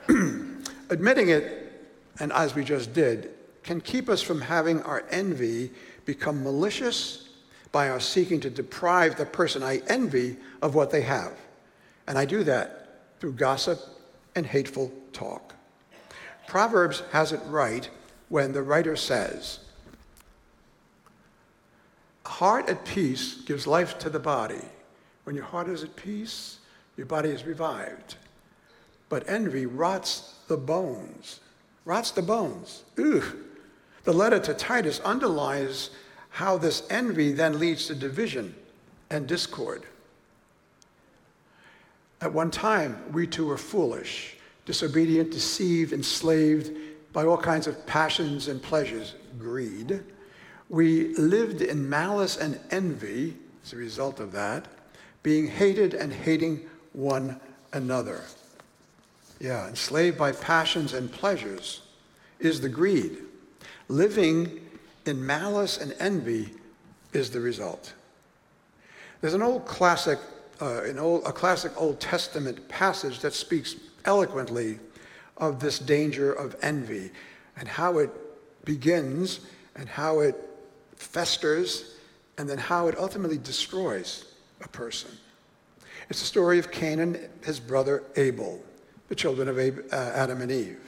Admitting 0.90 1.30
it, 1.30 1.90
and 2.20 2.32
as 2.34 2.56
we 2.56 2.64
just 2.64 2.94
did, 2.94 3.32
can 3.64 3.80
keep 3.80 4.10
us 4.10 4.22
from 4.22 4.42
having 4.42 4.82
our 4.84 5.04
envy 5.12 5.72
become 6.06 6.44
malicious 6.44 7.30
by 7.72 7.90
our 7.90 8.00
seeking 8.00 8.40
to 8.42 8.50
deprive 8.50 9.16
the 9.16 9.26
person 9.26 9.64
I 9.64 9.82
envy 9.88 10.38
of 10.62 10.76
what 10.76 10.92
they 10.92 11.02
have. 11.02 11.34
And 12.08 12.18
I 12.18 12.26
do 12.26 12.44
that 12.44 13.02
through 13.20 13.34
gossip 13.34 13.80
and 14.36 14.46
hateful 14.46 14.92
talk. 15.14 15.54
Proverbs 16.50 17.04
has 17.12 17.32
it 17.32 17.42
right 17.46 17.88
when 18.28 18.52
the 18.52 18.64
writer 18.64 18.96
says, 18.96 19.60
A 22.26 22.30
heart 22.30 22.68
at 22.68 22.86
peace 22.86 23.36
gives 23.46 23.68
life 23.68 24.00
to 24.00 24.10
the 24.10 24.20
body. 24.20 24.66
When 25.26 25.36
your 25.36 25.46
heart 25.46 25.70
is 25.70 25.84
at 25.84 25.96
peace, 25.96 26.58
your 26.98 27.06
body 27.06 27.30
is 27.30 27.46
revived. 27.46 28.16
But 29.10 29.30
envy 29.30 29.68
rots 29.68 30.36
the 30.48 30.58
bones. 30.58 31.40
Rots 31.86 32.12
the 32.12 32.24
bones. 32.24 32.84
Ugh. 32.98 33.24
The 34.04 34.14
letter 34.14 34.40
to 34.40 34.54
Titus 34.56 35.00
underlies 35.02 35.92
how 36.30 36.58
this 36.58 36.82
envy 36.90 37.32
then 37.32 37.60
leads 37.60 37.86
to 37.88 37.96
division 37.96 38.56
and 39.12 39.28
discord. 39.28 39.84
At 42.22 42.34
one 42.34 42.50
time, 42.50 43.14
we 43.14 43.28
too 43.28 43.46
were 43.46 43.58
foolish, 43.58 44.36
disobedient, 44.70 45.32
deceived, 45.32 45.94
enslaved 45.94 46.70
by 47.12 47.26
all 47.26 47.36
kinds 47.36 47.66
of 47.66 47.88
passions 47.88 48.48
and 48.48 48.62
pleasures, 48.62 49.16
greed. 49.40 50.04
We 50.70 51.16
lived 51.16 51.64
in 51.64 51.90
malice 51.90 52.38
and 52.38 52.60
envy 52.70 53.36
as 53.66 53.74
a 53.74 53.78
result 53.78 54.20
of 54.20 54.32
that, 54.34 54.68
being 55.24 55.48
hated 55.48 55.96
and 55.96 56.14
hating 56.14 56.70
one 56.94 57.40
another. 57.74 58.22
Yeah, 59.40 59.68
enslaved 59.68 60.20
by 60.20 60.34
passions 60.34 60.94
and 60.94 61.12
pleasures 61.12 61.82
is 62.40 62.62
the 62.62 62.70
greed. 62.70 63.18
Living 63.88 64.70
in 65.08 65.26
malice 65.26 65.80
and 65.80 65.96
envy 66.00 66.54
is 67.12 67.32
the 67.32 67.40
result. 67.40 67.92
There's 69.22 69.34
an 69.34 69.42
old 69.42 69.66
classic, 69.66 70.20
uh, 70.62 70.84
an 70.84 71.00
old, 71.00 71.24
a 71.26 71.32
classic 71.32 71.72
Old 71.76 72.00
Testament 72.00 72.70
passage 72.70 73.22
that 73.22 73.34
speaks 73.34 73.76
eloquently 74.06 74.80
of 75.38 75.60
this 75.60 75.80
danger 75.80 76.34
of 76.34 76.56
envy 76.62 77.12
and 77.58 77.68
how 77.68 77.98
it 77.98 78.10
begins 78.66 79.42
and 79.76 79.88
how 79.88 80.20
it 80.20 80.36
festers, 80.96 81.96
and 82.38 82.50
then 82.50 82.58
how 82.58 82.88
it 82.88 82.98
ultimately 82.98 83.38
destroys 83.38 84.34
a 84.62 84.68
person. 84.68 85.10
It's 86.10 86.20
the 86.20 86.26
story 86.26 86.60
of 86.60 86.72
Cain 86.72 87.00
and 87.00 87.30
his 87.44 87.60
brother 87.60 88.04
Abel, 88.16 88.62
the 89.08 89.16
children 89.16 89.48
of 89.48 89.58
uh, 89.58 89.96
Adam 89.96 90.42
and 90.42 90.52
Eve. 90.52 90.80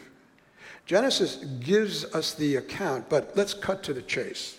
Genesis 0.85 1.37
gives 1.61 2.03
us 2.13 2.33
the 2.33 2.57
account, 2.57 3.07
but 3.07 3.31
let's 3.35 3.53
cut 3.53 3.83
to 3.83 3.93
the 3.93 4.01
chase. 4.01 4.57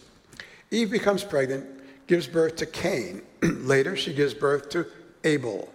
Eve 0.71 0.91
becomes 0.91 1.25
pregnant, 1.25 1.67
gives 2.07 2.27
birth 2.27 2.57
to 2.57 2.67
Cain. 2.67 3.23
Later, 3.43 3.97
she 3.97 4.15
gives 4.15 4.33
birth 4.33 4.71
to 4.71 4.87
Abel. 5.25 5.71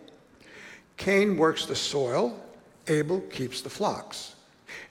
Cain 0.96 1.38
works 1.38 1.66
the 1.66 1.76
soil, 1.76 2.44
Abel 2.88 3.22
keeps 3.22 3.62
the 3.62 3.70
flocks. 3.70 4.36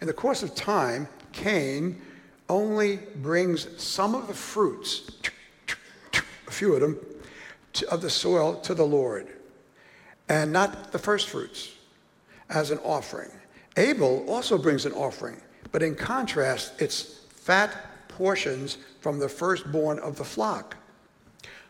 In 0.01 0.07
the 0.07 0.13
course 0.13 0.43
of 0.43 0.55
time, 0.55 1.09
Cain 1.33 2.01
only 2.49 2.97
brings 3.17 3.83
some 3.83 4.15
of 4.15 4.29
the 4.29 4.35
fruits, 4.35 5.11
a 6.47 6.51
few 6.51 6.75
of 6.75 6.81
them, 6.81 6.99
of 7.91 8.01
the 8.01 8.11
soil 8.11 8.55
to 8.61 8.75
the 8.75 8.87
Lord, 8.87 9.27
and 10.29 10.53
not 10.53 10.93
the 10.93 10.99
first 10.99 11.29
fruits 11.29 11.73
as 12.49 12.71
an 12.71 12.79
offering. 12.79 13.31
Abel 13.77 14.25
also 14.29 14.57
brings 14.57 14.87
an 14.87 14.93
offering, 14.93 15.41
but 15.73 15.83
in 15.83 15.95
contrast, 15.95 16.81
it's 16.81 17.21
fat 17.29 18.09
portions 18.09 18.79
from 19.01 19.19
the 19.19 19.29
firstborn 19.29 19.99
of 19.99 20.17
the 20.17 20.25
flock. 20.25 20.77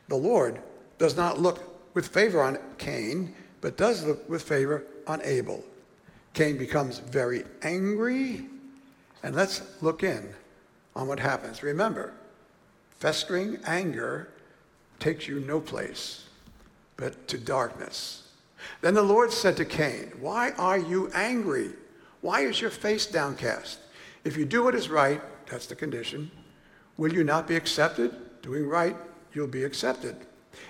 The 0.08 0.16
Lord 0.16 0.60
does 0.98 1.16
not 1.16 1.40
look 1.40 1.94
with 1.94 2.06
favor 2.06 2.42
on 2.42 2.58
Cain, 2.78 3.34
but 3.60 3.76
does 3.76 4.04
look 4.04 4.28
with 4.28 4.42
favor 4.42 4.84
on 5.06 5.20
Abel. 5.22 5.64
Cain 6.36 6.58
becomes 6.58 6.98
very 6.98 7.44
angry, 7.62 8.44
and 9.22 9.34
let's 9.34 9.62
look 9.80 10.02
in 10.02 10.28
on 10.94 11.08
what 11.08 11.18
happens. 11.18 11.62
Remember, 11.62 12.12
festering 12.98 13.58
anger 13.64 14.28
takes 14.98 15.26
you 15.26 15.40
no 15.40 15.60
place 15.60 16.26
but 16.98 17.26
to 17.28 17.38
darkness. 17.38 18.28
Then 18.82 18.92
the 18.92 19.02
Lord 19.02 19.32
said 19.32 19.56
to 19.56 19.64
Cain, 19.64 20.12
Why 20.20 20.50
are 20.58 20.76
you 20.76 21.10
angry? 21.14 21.70
Why 22.20 22.42
is 22.42 22.60
your 22.60 22.70
face 22.70 23.06
downcast? 23.06 23.78
If 24.22 24.36
you 24.36 24.44
do 24.44 24.62
what 24.62 24.74
is 24.74 24.90
right, 24.90 25.22
that's 25.46 25.64
the 25.64 25.74
condition, 25.74 26.30
will 26.98 27.14
you 27.14 27.24
not 27.24 27.48
be 27.48 27.56
accepted? 27.56 28.14
Doing 28.42 28.68
right, 28.68 28.96
you'll 29.32 29.46
be 29.46 29.64
accepted. 29.64 30.16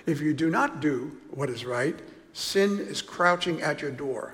If 0.05 0.21
you 0.21 0.33
do 0.33 0.49
not 0.49 0.79
do 0.79 1.11
what 1.29 1.49
is 1.49 1.65
right, 1.65 1.99
sin 2.31 2.79
is 2.79 3.01
crouching 3.01 3.61
at 3.61 3.81
your 3.81 3.91
door. 3.91 4.33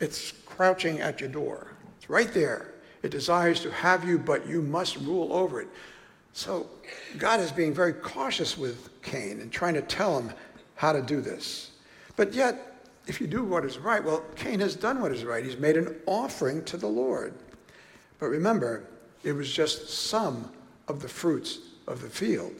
It's 0.00 0.32
crouching 0.44 1.00
at 1.00 1.20
your 1.20 1.30
door. 1.30 1.68
It's 1.98 2.10
right 2.10 2.32
there. 2.32 2.72
It 3.02 3.10
desires 3.10 3.60
to 3.60 3.70
have 3.70 4.04
you, 4.04 4.18
but 4.18 4.48
you 4.48 4.62
must 4.62 4.96
rule 4.98 5.32
over 5.32 5.60
it. 5.60 5.68
So 6.32 6.66
God 7.18 7.40
is 7.40 7.50
being 7.50 7.72
very 7.72 7.92
cautious 7.92 8.58
with 8.58 8.90
Cain 9.02 9.40
and 9.40 9.50
trying 9.50 9.74
to 9.74 9.82
tell 9.82 10.18
him 10.18 10.32
how 10.74 10.92
to 10.92 11.00
do 11.00 11.20
this. 11.20 11.70
But 12.16 12.34
yet, 12.34 12.76
if 13.06 13.20
you 13.20 13.26
do 13.26 13.44
what 13.44 13.64
is 13.64 13.78
right, 13.78 14.02
well, 14.02 14.24
Cain 14.34 14.60
has 14.60 14.74
done 14.74 15.00
what 15.00 15.12
is 15.12 15.24
right. 15.24 15.44
He's 15.44 15.56
made 15.56 15.76
an 15.76 15.96
offering 16.06 16.64
to 16.64 16.76
the 16.76 16.86
Lord. 16.86 17.34
But 18.18 18.26
remember, 18.26 18.84
it 19.22 19.32
was 19.32 19.52
just 19.52 19.88
some 19.88 20.50
of 20.88 21.00
the 21.00 21.08
fruits 21.08 21.58
of 21.86 22.02
the 22.02 22.08
field. 22.08 22.54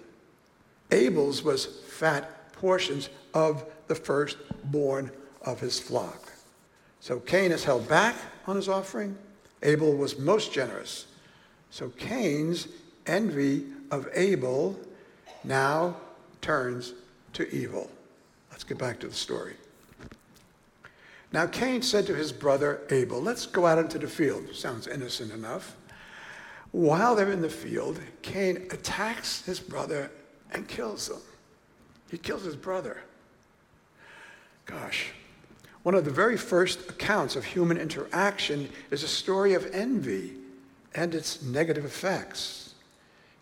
Abel's 0.91 1.43
was 1.43 1.67
fat 1.67 2.53
portions 2.53 3.09
of 3.35 3.65
the 3.89 3.95
firstborn 3.95 5.11
of 5.43 5.61
his 5.61 5.79
flock. 5.79 6.26
So 7.01 7.21
Cain 7.21 7.53
is 7.53 7.65
held 7.65 7.89
back 7.89 8.17
on 8.47 8.57
his 8.57 8.69
offering. 8.69 9.17
Abel 9.63 9.95
was 9.95 10.19
most 10.19 10.53
generous. 10.53 11.07
So 11.71 11.91
Cain's 11.91 12.69
envy 13.07 13.67
of 13.91 14.09
Abel 14.15 14.79
now 15.45 15.97
turns 16.41 16.95
to 17.35 17.49
evil. 17.55 17.91
Let's 18.51 18.65
get 18.65 18.79
back 18.79 18.99
to 19.01 19.09
the 19.09 19.15
story. 19.15 19.55
Now 21.33 21.47
Cain 21.47 21.83
said 21.83 22.07
to 22.07 22.15
his 22.15 22.33
brother 22.33 22.81
Abel, 22.91 23.21
Let's 23.21 23.47
go 23.47 23.67
out 23.67 23.79
into 23.79 23.99
the 23.99 24.09
field. 24.09 24.55
Sounds 24.55 24.87
innocent 24.87 25.33
enough. 25.33 25.77
While 26.73 27.15
they're 27.15 27.33
in 27.33 27.43
the 27.43 27.49
field, 27.49 28.01
Cain 28.23 28.69
attacks 28.71 29.45
his 29.45 29.61
brother 29.61 30.11
and 30.53 30.69
kills 30.69 31.09
him. 31.09 31.21
He 32.11 32.19
kills 32.19 32.45
his 32.45 32.57
brother. 32.57 33.03
Gosh. 34.65 35.13
One 35.87 35.95
of 35.95 36.05
the 36.05 36.11
very 36.11 36.37
first 36.37 36.91
accounts 36.91 37.37
of 37.37 37.45
human 37.45 37.77
interaction 37.77 38.69
is 38.91 39.05
a 39.05 39.07
story 39.07 39.55
of 39.55 39.73
envy 39.73 40.33
and 40.97 41.15
its 41.15 41.43
negative 41.43 41.85
effects. 41.85 42.75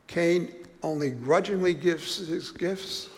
Cain 0.09 0.53
only 0.83 1.09
grudgingly 1.09 1.73
gives 1.73 2.19
his 2.19 2.51
gifts, 2.51 3.09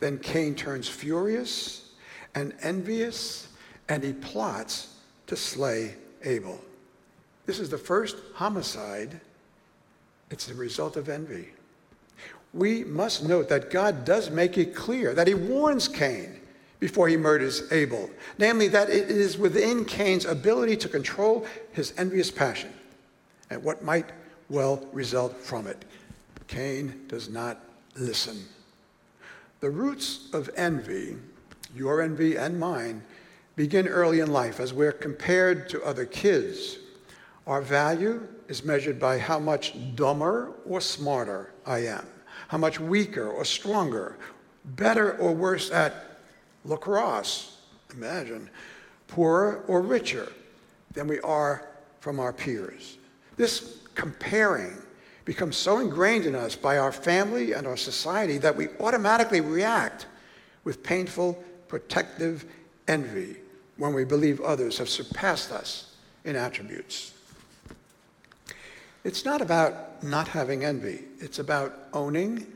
then 0.00 0.18
Cain 0.18 0.56
turns 0.56 0.88
furious 0.88 1.90
and 2.34 2.54
envious, 2.60 3.46
and 3.88 4.02
he 4.02 4.12
plots 4.12 4.96
to 5.28 5.36
slay 5.36 5.94
Abel. 6.24 6.60
This 7.46 7.60
is 7.60 7.70
the 7.70 7.78
first 7.78 8.16
homicide. 8.34 9.20
It's 10.32 10.46
the 10.46 10.54
result 10.54 10.96
of 10.96 11.08
envy 11.08 11.50
we 12.52 12.84
must 12.84 13.22
note 13.22 13.48
that 13.50 13.70
God 13.70 14.04
does 14.04 14.30
make 14.30 14.56
it 14.56 14.74
clear 14.74 15.12
that 15.14 15.28
he 15.28 15.34
warns 15.34 15.88
Cain 15.88 16.40
before 16.80 17.08
he 17.08 17.16
murders 17.16 17.70
Abel, 17.72 18.10
namely, 18.38 18.68
that 18.68 18.90
it 18.90 19.10
is 19.10 19.38
within 19.38 19.84
Cain's 19.84 20.24
ability 20.24 20.76
to 20.76 20.88
control 20.88 21.46
his 21.72 21.92
envious 21.96 22.30
passion 22.30 22.72
and 23.50 23.62
what 23.62 23.82
might 23.82 24.10
well 24.48 24.86
result 24.92 25.36
from 25.36 25.66
it. 25.66 25.84
Cain 26.48 27.02
does 27.08 27.28
not 27.28 27.60
listen. 27.96 28.44
The 29.60 29.70
roots 29.70 30.28
of 30.32 30.50
envy, 30.56 31.16
your 31.74 32.02
envy 32.02 32.36
and 32.36 32.60
mine, 32.60 33.02
begin 33.56 33.88
early 33.88 34.20
in 34.20 34.32
life 34.32 34.60
as 34.60 34.74
we're 34.74 34.92
compared 34.92 35.68
to 35.70 35.82
other 35.82 36.04
kids. 36.04 36.78
Our 37.46 37.62
value 37.62 38.28
is 38.48 38.64
measured 38.64 39.00
by 39.00 39.18
how 39.18 39.38
much 39.38 39.74
dumber 39.94 40.52
or 40.66 40.80
smarter 40.80 41.52
I 41.64 41.78
am 41.86 42.06
how 42.48 42.58
much 42.58 42.78
weaker 42.80 43.28
or 43.28 43.44
stronger, 43.44 44.16
better 44.64 45.16
or 45.18 45.34
worse 45.34 45.70
at 45.70 46.05
lacrosse, 46.66 47.58
imagine, 47.92 48.50
poorer 49.08 49.64
or 49.68 49.80
richer 49.80 50.32
than 50.92 51.06
we 51.06 51.20
are 51.20 51.66
from 52.00 52.20
our 52.20 52.32
peers. 52.32 52.98
This 53.36 53.78
comparing 53.94 54.76
becomes 55.24 55.56
so 55.56 55.78
ingrained 55.78 56.24
in 56.24 56.34
us 56.34 56.54
by 56.54 56.78
our 56.78 56.92
family 56.92 57.52
and 57.52 57.66
our 57.66 57.76
society 57.76 58.38
that 58.38 58.56
we 58.56 58.68
automatically 58.80 59.40
react 59.40 60.06
with 60.64 60.82
painful, 60.82 61.42
protective 61.68 62.44
envy 62.88 63.36
when 63.76 63.92
we 63.92 64.04
believe 64.04 64.40
others 64.40 64.78
have 64.78 64.88
surpassed 64.88 65.50
us 65.50 65.94
in 66.24 66.36
attributes. 66.36 67.12
It's 69.04 69.24
not 69.24 69.40
about 69.40 70.02
not 70.02 70.28
having 70.28 70.64
envy, 70.64 71.04
it's 71.18 71.38
about 71.38 71.74
owning 71.92 72.46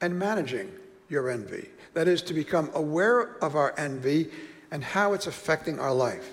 and 0.00 0.18
managing 0.18 0.70
your 1.10 1.28
envy. 1.28 1.68
That 1.92 2.08
is, 2.08 2.22
to 2.22 2.34
become 2.34 2.70
aware 2.72 3.36
of 3.44 3.56
our 3.56 3.74
envy 3.76 4.30
and 4.70 4.82
how 4.82 5.12
it's 5.12 5.26
affecting 5.26 5.78
our 5.78 5.92
life. 5.92 6.30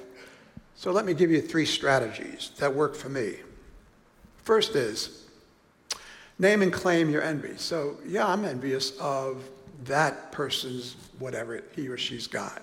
So 0.76 0.92
let 0.92 1.04
me 1.06 1.13
give 1.13 1.32
you 1.32 1.42
three 1.42 1.66
strategies 1.66 2.52
that 2.60 2.74
work 2.74 2.96
for 2.96 3.10
me. 3.10 3.38
First 4.44 4.76
is 4.76 5.26
name 6.40 6.62
and 6.62 6.72
claim 6.72 7.10
your 7.10 7.24
envy. 7.24 7.58
So, 7.58 7.98
yeah, 8.06 8.28
I'm 8.28 8.46
envious 8.46 8.92
of 9.00 9.44
that 9.86 10.32
person's 10.32 10.96
whatever 11.20 11.63
he 11.76 11.88
or 11.88 11.98
she's 11.98 12.28
got. 12.28 12.62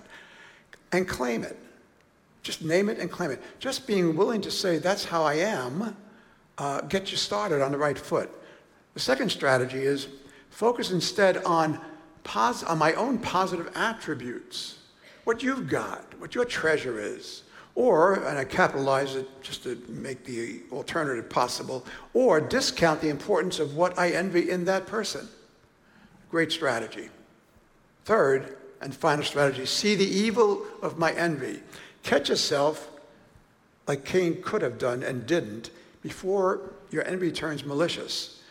And 0.93 1.07
claim 1.07 1.43
it. 1.43 1.57
Just 2.41 2.63
name 2.63 2.87
it 2.87 2.99
and 2.99 3.11
claim 3.11 3.31
it. 3.31 3.41
Just 3.59 3.85
being 3.85 4.15
willing 4.15 4.39
to 4.41 4.51
say, 4.51 4.77
that's 4.77 5.03
how 5.03 5.23
I 5.23 5.33
am, 5.33 5.97
uh, 6.57 6.81
get 6.81 7.11
you 7.11 7.17
started 7.17 7.61
on 7.61 7.71
the 7.71 7.77
right 7.77 7.97
foot. 7.97 8.29
The 8.93 8.99
second 8.99 9.29
strategy 9.29 9.81
is 9.81 10.07
focus 10.51 10.91
instead 10.91 11.43
on, 11.43 11.81
pos- 12.25 12.63
on 12.63 12.77
my 12.77 12.91
own 12.93 13.17
positive 13.19 13.71
attributes, 13.75 14.79
what 15.23 15.41
you've 15.41 15.69
got, 15.69 16.03
what 16.19 16.35
your 16.35 16.43
treasure 16.43 16.99
is. 16.99 17.43
Or, 17.75 18.15
and 18.25 18.37
I 18.37 18.45
capitalize 18.45 19.15
it 19.15 19.27
just 19.41 19.63
to 19.63 19.81
make 19.89 20.25
the 20.25 20.61
alternative 20.71 21.29
possible, 21.29 21.85
or 22.13 22.39
discount 22.39 23.01
the 23.01 23.09
importance 23.09 23.59
of 23.59 23.75
what 23.75 23.97
I 23.97 24.11
envy 24.11 24.49
in 24.49 24.65
that 24.65 24.87
person. 24.87 25.27
Great 26.29 26.51
strategy. 26.51 27.09
Third 28.05 28.57
and 28.81 28.93
final 28.93 29.25
strategy 29.25 29.65
see 29.65 29.95
the 29.95 30.05
evil 30.05 30.65
of 30.81 30.97
my 30.97 31.11
envy. 31.13 31.61
Catch 32.03 32.29
yourself 32.29 32.89
like 33.87 34.05
Cain 34.05 34.41
could 34.41 34.61
have 34.61 34.77
done 34.77 35.03
and 35.03 35.25
didn't 35.25 35.69
before 36.01 36.61
your 36.91 37.05
envy 37.07 37.31
turns 37.31 37.65
malicious, 37.65 38.41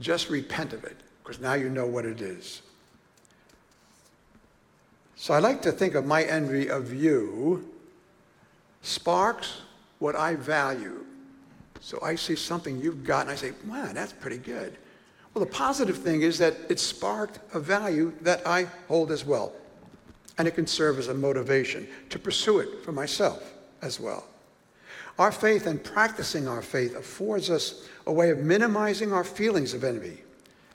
just 0.00 0.28
repent 0.28 0.72
of 0.72 0.82
it, 0.84 0.96
because 1.26 1.42
now 1.42 1.54
you 1.54 1.68
know 1.68 1.86
what 1.86 2.04
it 2.04 2.20
is. 2.20 2.62
So 5.16 5.34
I 5.34 5.40
like 5.40 5.60
to 5.62 5.72
think 5.72 5.96
of 5.96 6.06
my 6.06 6.22
envy 6.22 6.68
of 6.68 6.94
you 6.94 7.68
sparks 8.82 9.62
what 9.98 10.14
I 10.14 10.36
value. 10.36 11.04
So 11.80 11.98
I 12.00 12.14
see 12.14 12.36
something 12.36 12.80
you've 12.80 13.02
got 13.02 13.22
and 13.22 13.30
I 13.30 13.34
say, 13.34 13.52
man, 13.64 13.96
that's 13.96 14.12
pretty 14.12 14.38
good. 14.38 14.76
Well, 15.34 15.44
the 15.44 15.50
positive 15.50 15.98
thing 15.98 16.22
is 16.22 16.38
that 16.38 16.54
it 16.68 16.78
sparked 16.78 17.40
a 17.52 17.58
value 17.58 18.12
that 18.20 18.46
I 18.46 18.68
hold 18.86 19.10
as 19.10 19.24
well. 19.24 19.52
And 20.38 20.46
it 20.46 20.54
can 20.54 20.66
serve 20.66 20.98
as 20.98 21.08
a 21.08 21.14
motivation 21.14 21.88
to 22.10 22.20
pursue 22.20 22.60
it 22.60 22.84
for 22.84 22.92
myself 22.92 23.52
as 23.82 23.98
well. 23.98 24.28
Our 25.18 25.32
faith 25.32 25.66
and 25.66 25.82
practicing 25.82 26.46
our 26.46 26.62
faith 26.62 26.94
affords 26.94 27.50
us 27.50 27.88
a 28.06 28.12
way 28.12 28.30
of 28.30 28.38
minimizing 28.38 29.12
our 29.12 29.24
feelings 29.24 29.74
of 29.74 29.82
envy, 29.82 30.22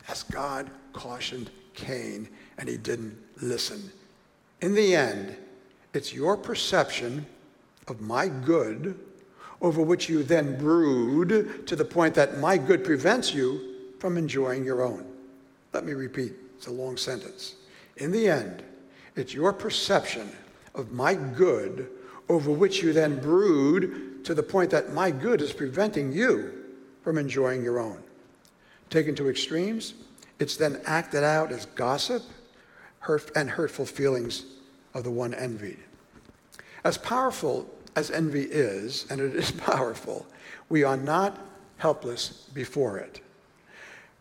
as 0.08 0.24
God 0.24 0.70
cautioned 0.94 1.50
Cain, 1.74 2.28
and 2.58 2.68
he 2.68 2.78
didn't 2.78 3.18
listen. 3.42 3.92
In 4.62 4.76
the 4.76 4.96
end, 4.96 5.36
it's 5.94 6.14
your 6.14 6.38
perception 6.38 7.26
of 7.88 8.02
my 8.02 8.28
good 8.28 9.00
over 9.62 9.82
which 9.82 10.10
you 10.10 10.24
then 10.24 10.58
brood 10.58 11.68
to 11.68 11.76
the 11.76 11.86
point 11.86 12.16
that 12.16 12.40
my 12.40 12.58
good 12.58 12.84
prevents 12.84 13.34
you 13.34 13.76
from 14.00 14.18
enjoying 14.18 14.64
your 14.64 14.82
own. 14.82 15.06
Let 15.74 15.86
me 15.86 15.94
repeat, 15.94 16.34
it's 16.58 16.68
a 16.68 16.72
long 16.72 16.98
sentence. 16.98 17.56
In 17.98 18.12
the 18.12 18.28
end, 18.28 18.64
it's 19.16 19.34
your 19.34 19.54
perception 19.54 20.32
of 20.74 20.92
my 20.92 21.14
good 21.14 21.90
over 22.30 22.52
which 22.52 22.82
you 22.82 22.94
then 22.94 23.20
brood 23.20 24.24
to 24.26 24.34
the 24.34 24.44
point 24.44 24.72
that 24.72 24.94
my 24.94 25.12
good 25.12 25.42
is 25.42 25.54
preventing 25.54 26.12
you 26.12 26.54
from 27.04 27.18
enjoying 27.18 27.64
your 27.64 27.80
own. 27.80 28.02
Taken 28.92 29.16
to 29.16 29.30
extremes, 29.30 29.96
it's 30.38 30.58
then 30.58 30.80
acted 30.86 31.24
out 31.24 31.52
as 31.52 31.66
gossip 31.66 32.22
and 33.36 33.50
hurtful 33.50 33.88
feelings 33.88 34.46
of 34.94 35.04
the 35.04 35.10
one 35.10 35.34
envied. 35.34 35.80
As 36.84 37.00
powerful 37.00 37.68
as 37.96 38.12
envy 38.12 38.44
is, 38.44 39.08
and 39.10 39.20
it 39.20 39.36
is 39.36 39.50
powerful, 39.68 40.28
we 40.70 40.84
are 40.84 40.98
not 40.98 41.40
helpless 41.78 42.48
before 42.54 43.00
it. 43.00 43.22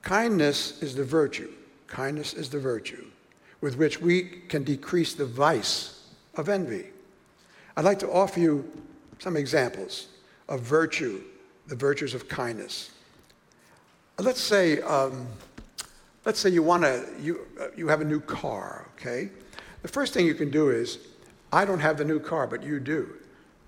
Kindness 0.01 0.81
is 0.81 0.95
the 0.95 1.05
virtue. 1.05 1.51
Kindness 1.87 2.33
is 2.33 2.49
the 2.49 2.59
virtue 2.59 3.05
with 3.61 3.77
which 3.77 4.01
we 4.01 4.23
can 4.49 4.65
decrease 4.65 5.15
the 5.15 5.27
vice 5.27 6.03
of 6.37 6.49
envy. 6.49 6.87
I'd 7.77 7.85
like 7.85 7.99
to 8.01 8.11
offer 8.11 8.41
you 8.41 8.71
some 9.19 9.37
examples 9.37 10.09
of 10.49 10.61
virtue, 10.61 11.23
the 11.67 11.77
virtues 11.77 12.15
of 12.15 12.29
kindness. 12.29 12.91
Let's 14.21 14.43
say, 14.43 14.83
um, 14.83 15.27
let's 16.27 16.39
say 16.39 16.51
you 16.51 16.63
want 16.63 16.83
to, 16.83 17.09
you, 17.19 17.47
uh, 17.59 17.69
you 17.75 17.89
have 17.89 18.03
a 18.03 18.05
new 18.05 18.21
car, 18.21 18.87
okay? 18.95 19.31
The 19.81 19.89
first 19.89 20.13
thing 20.13 20.27
you 20.27 20.35
can 20.35 20.51
do 20.51 20.69
is, 20.69 20.99
I 21.51 21.65
don't 21.65 21.81
have 21.81 21.97
the 21.97 22.05
new 22.05 22.21
car, 22.21 22.47
but 22.47 22.63
you 22.63 22.81
do. 22.81 23.15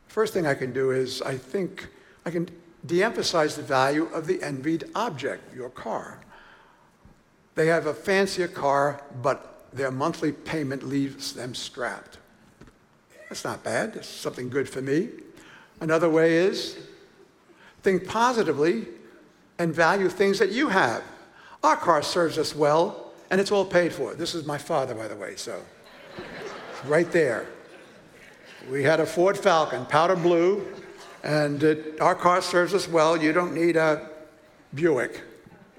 First 0.09 0.35
thing 0.35 0.47
I 0.47 0.53
can 0.53 0.71
do 0.75 0.91
is, 0.91 1.23
I 1.23 1.38
think 1.38 1.88
I 2.27 2.31
can 2.31 2.51
de 2.85 3.03
emphasize 3.03 3.57
the 3.57 3.62
value 3.62 4.05
of 4.12 4.27
the 4.27 4.43
envied 4.43 4.85
object, 4.95 5.55
your 5.55 5.71
car. 5.71 6.21
They 7.55 7.69
have 7.69 7.87
a 7.87 7.95
fancier 7.95 8.49
car, 8.49 9.03
but 9.23 9.69
their 9.73 9.91
monthly 9.91 10.33
payment 10.33 10.83
leaves 10.83 11.33
them 11.33 11.55
strapped. 11.55 12.19
That's 13.31 13.45
not 13.45 13.65
bad. 13.65 13.97
It's 13.97 14.07
something 14.07 14.51
good 14.51 14.69
for 14.69 14.83
me. 14.83 15.09
Another 15.81 16.11
way 16.11 16.37
is 16.37 16.77
think 17.83 18.07
positively 18.07 18.87
and 19.62 19.72
value 19.72 20.09
things 20.09 20.40
that 20.40 20.51
you 20.51 20.68
have. 20.68 21.05
Our 21.62 21.77
car 21.77 22.03
serves 22.03 22.37
us 22.37 22.53
well, 22.53 23.12
and 23.31 23.40
it's 23.40 23.53
all 23.53 23.64
paid 23.64 23.92
for. 23.92 24.12
This 24.14 24.35
is 24.35 24.44
my 24.44 24.59
father, 24.59 24.92
by 24.92 25.07
the 25.07 25.14
way, 25.14 25.37
so 25.37 25.62
right 26.85 27.11
there. 27.12 27.46
We 28.68 28.83
had 28.83 28.98
a 28.98 29.07
Ford 29.07 29.38
Falcon, 29.38 29.87
powder 29.87 30.16
blue, 30.16 30.66
and 31.22 31.62
it, 31.62 32.01
our 32.01 32.16
car 32.16 32.42
serves 32.42 32.75
us 32.75 32.88
well. 32.88 33.16
You 33.16 33.33
don't 33.33 33.55
need 33.55 33.77
a 33.77 34.11
Buick 34.75 35.22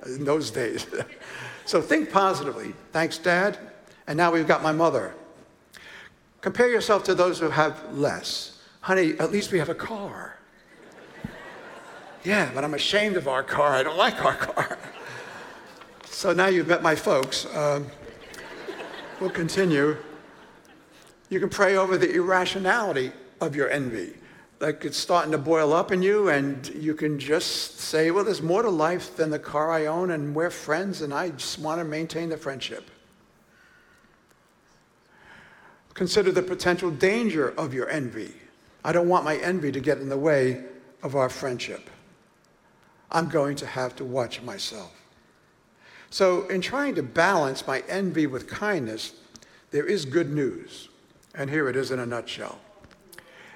in 0.05 0.23
those 0.23 0.49
days. 0.49 0.87
so 1.65 1.81
think 1.81 2.09
positively. 2.09 2.73
Thanks, 2.93 3.17
Dad. 3.17 3.57
And 4.07 4.15
now 4.15 4.31
we've 4.31 4.47
got 4.47 4.63
my 4.63 4.71
mother. 4.71 5.13
Compare 6.39 6.69
yourself 6.69 7.03
to 7.05 7.15
those 7.15 7.39
who 7.39 7.49
have 7.49 7.93
less. 7.93 8.61
Honey, 8.79 9.19
at 9.19 9.31
least 9.31 9.51
we 9.51 9.59
have 9.59 9.69
a 9.69 9.75
car. 9.75 10.37
Yeah, 12.23 12.51
but 12.53 12.63
I'm 12.63 12.73
ashamed 12.73 13.17
of 13.17 13.27
our 13.27 13.43
car. 13.43 13.73
I 13.73 13.83
don't 13.83 13.97
like 13.97 14.23
our 14.23 14.35
car. 14.35 14.77
so 16.05 16.33
now 16.33 16.47
you've 16.47 16.67
met 16.67 16.81
my 16.81 16.95
folks. 16.95 17.45
Um, 17.55 17.87
we'll 19.19 19.29
continue 19.29 19.97
you 21.33 21.39
can 21.39 21.49
pray 21.49 21.75
over 21.77 21.97
the 21.97 22.13
irrationality 22.13 23.11
of 23.41 23.55
your 23.55 23.67
envy. 23.69 24.13
Like 24.59 24.85
it's 24.85 24.97
starting 24.97 25.31
to 25.31 25.39
boil 25.39 25.73
up 25.73 25.91
in 25.91 26.03
you, 26.03 26.29
and 26.29 26.67
you 26.75 26.93
can 26.93 27.17
just 27.17 27.79
say, 27.79 28.11
Well, 28.11 28.23
there's 28.23 28.43
more 28.43 28.61
to 28.61 28.69
life 28.69 29.15
than 29.15 29.31
the 29.31 29.39
car 29.39 29.71
I 29.71 29.87
own, 29.87 30.11
and 30.11 30.35
we're 30.35 30.51
friends, 30.51 31.01
and 31.01 31.11
I 31.11 31.29
just 31.29 31.57
want 31.57 31.79
to 31.79 31.85
maintain 31.85 32.29
the 32.29 32.37
friendship. 32.37 32.87
Consider 35.95 36.31
the 36.31 36.43
potential 36.43 36.91
danger 36.91 37.49
of 37.57 37.73
your 37.73 37.89
envy. 37.89 38.33
I 38.85 38.91
don't 38.91 39.09
want 39.09 39.25
my 39.25 39.37
envy 39.37 39.71
to 39.71 39.79
get 39.79 39.97
in 39.97 40.09
the 40.09 40.17
way 40.17 40.63
of 41.01 41.15
our 41.15 41.29
friendship. 41.29 41.89
I'm 43.13 43.29
going 43.29 43.55
to 43.57 43.67
have 43.67 43.95
to 43.97 44.05
watch 44.05 44.41
myself. 44.41 44.91
So, 46.09 46.47
in 46.47 46.61
trying 46.61 46.95
to 46.95 47.03
balance 47.03 47.65
my 47.65 47.83
envy 47.87 48.27
with 48.27 48.47
kindness, 48.47 49.13
there 49.71 49.85
is 49.85 50.05
good 50.05 50.31
news. 50.31 50.89
And 51.35 51.49
here 51.49 51.67
it 51.69 51.75
is 51.75 51.89
in 51.89 51.99
a 51.99 52.05
nutshell. 52.05 52.59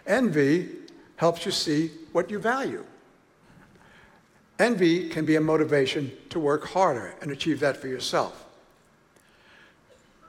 Envy 0.07 0.69
helps 1.17 1.45
you 1.45 1.51
see 1.51 1.91
what 2.11 2.31
you 2.31 2.39
value. 2.39 2.83
Envy 4.57 5.09
can 5.09 5.25
be 5.25 5.35
a 5.35 5.41
motivation 5.41 6.11
to 6.29 6.39
work 6.39 6.65
harder 6.65 7.13
and 7.21 7.31
achieve 7.31 7.59
that 7.59 7.77
for 7.77 7.87
yourself. 7.87 8.45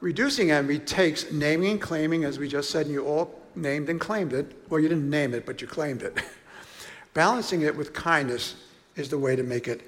Reducing 0.00 0.50
envy 0.50 0.78
takes 0.78 1.32
naming 1.32 1.72
and 1.72 1.80
claiming, 1.80 2.24
as 2.24 2.38
we 2.38 2.46
just 2.46 2.70
said, 2.70 2.86
and 2.86 2.94
you 2.94 3.04
all 3.06 3.40
named 3.54 3.88
and 3.88 3.98
claimed 3.98 4.32
it. 4.32 4.54
Well, 4.68 4.80
you 4.80 4.88
didn't 4.88 5.08
name 5.08 5.34
it, 5.34 5.46
but 5.46 5.60
you 5.60 5.66
claimed 5.66 6.02
it. 6.02 6.18
Balancing 7.14 7.62
it 7.62 7.74
with 7.74 7.94
kindness 7.94 8.54
is 8.98 9.08
the 9.08 9.18
way 9.18 9.36
to 9.36 9.42
make 9.42 9.68
it 9.68 9.82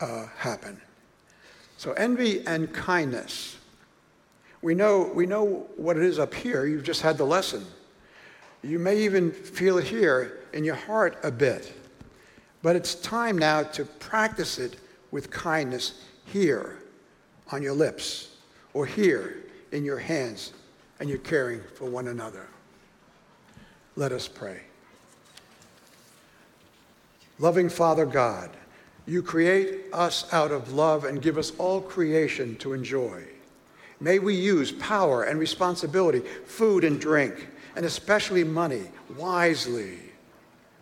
uh, 0.00 0.26
happen. 0.36 0.80
So, 1.76 1.92
envy 1.92 2.46
and 2.46 2.72
kindness 2.72 3.56
we 4.64 4.74
know, 4.74 5.12
we 5.14 5.26
know 5.26 5.66
what 5.76 5.98
it 5.98 6.04
is 6.04 6.18
up 6.18 6.32
here. 6.32 6.64
You've 6.64 6.84
just 6.84 7.02
had 7.02 7.18
the 7.18 7.24
lesson. 7.24 7.66
You 8.62 8.78
may 8.78 8.96
even 9.02 9.30
feel 9.30 9.76
it 9.76 9.84
here 9.84 10.40
in 10.54 10.64
your 10.64 10.74
heart 10.74 11.18
a 11.22 11.30
bit. 11.30 11.70
But 12.62 12.74
it's 12.74 12.94
time 12.94 13.36
now 13.36 13.62
to 13.62 13.84
practice 13.84 14.58
it 14.58 14.78
with 15.10 15.30
kindness 15.30 16.02
here 16.24 16.78
on 17.52 17.62
your 17.62 17.74
lips 17.74 18.36
or 18.72 18.86
here 18.86 19.44
in 19.72 19.84
your 19.84 19.98
hands 19.98 20.54
and 20.98 21.10
you're 21.10 21.18
caring 21.18 21.60
for 21.74 21.84
one 21.84 22.08
another. 22.08 22.48
Let 23.96 24.12
us 24.12 24.28
pray. 24.28 24.62
Loving 27.38 27.68
Father 27.68 28.06
God, 28.06 28.50
you 29.06 29.22
create 29.22 29.86
us 29.92 30.32
out 30.32 30.52
of 30.52 30.72
love 30.72 31.04
and 31.04 31.20
give 31.20 31.36
us 31.36 31.52
all 31.58 31.80
creation 31.80 32.56
to 32.56 32.72
enjoy. 32.72 33.24
May 34.00 34.18
we 34.18 34.34
use 34.34 34.70
power 34.72 35.24
and 35.24 35.38
responsibility, 35.38 36.20
food 36.46 36.84
and 36.84 37.00
drink, 37.00 37.48
and 37.74 37.84
especially 37.84 38.44
money, 38.44 38.84
wisely. 39.16 39.98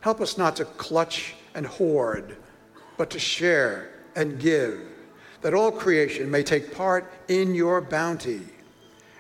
Help 0.01 0.21
us 0.21 0.37
not 0.37 0.57
to 0.57 0.65
clutch 0.65 1.35
and 1.55 1.67
hoard, 1.67 2.37
but 2.99 3.09
to 3.11 3.19
share 3.19 3.91
and 4.15 4.39
give, 4.39 4.81
that 5.41 5.55
all 5.55 5.73
creation 5.73 6.31
may 6.31 6.43
take 6.43 6.75
part 6.75 7.11
in 7.29 7.55
your 7.55 7.81
bounty. 7.81 8.43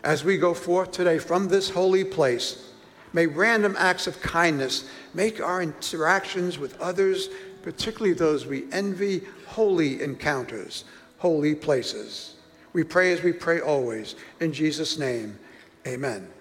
As 0.04 0.22
we 0.22 0.36
go 0.36 0.52
forth 0.52 0.92
today 0.92 1.18
from 1.18 1.48
this 1.48 1.70
holy 1.70 2.04
place, 2.04 2.71
may 3.12 3.26
random 3.26 3.76
acts 3.78 4.06
of 4.06 4.20
kindness 4.22 4.88
make 5.14 5.40
our 5.40 5.62
interactions 5.62 6.58
with 6.58 6.80
others, 6.80 7.28
particularly 7.62 8.14
those 8.14 8.46
we 8.46 8.64
envy, 8.72 9.22
holy 9.46 10.02
encounters, 10.02 10.84
holy 11.18 11.54
places. 11.54 12.34
We 12.72 12.84
pray 12.84 13.12
as 13.12 13.22
we 13.22 13.32
pray 13.32 13.60
always. 13.60 14.14
In 14.40 14.52
Jesus' 14.52 14.98
name, 14.98 15.38
amen. 15.86 16.32